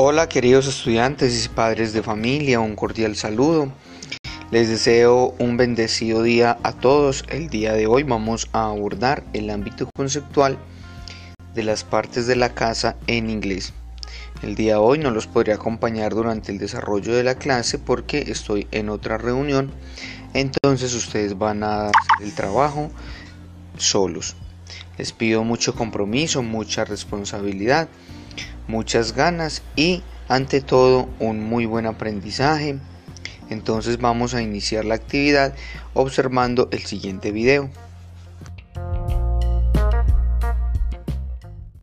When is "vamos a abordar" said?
8.04-9.24